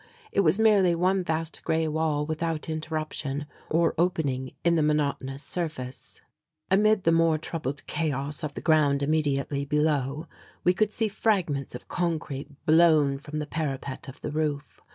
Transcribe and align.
It 0.31 0.39
was 0.39 0.57
merely 0.57 0.95
one 0.95 1.23
vast 1.23 1.63
grey 1.63 1.87
wall 1.87 2.25
without 2.25 2.67
interruption 2.67 3.45
or 3.69 3.93
opening 3.99 4.53
in 4.63 4.73
the 4.75 4.81
monotonous 4.81 5.43
surface. 5.43 6.21
Amid 6.71 7.03
the 7.03 7.11
more 7.11 7.37
troubled 7.37 7.85
chaos 7.85 8.43
of 8.43 8.55
the 8.55 8.61
ground 8.61 9.03
immediately 9.03 9.63
below 9.63 10.25
we 10.63 10.73
could 10.73 10.91
see 10.91 11.07
fragments 11.07 11.75
of 11.75 11.87
concrete 11.87 12.65
blown 12.65 13.19
from 13.19 13.37
the 13.37 13.45
parapet 13.45 14.07
of 14.07 14.19
the 14.21 14.31
roof. 14.31 14.81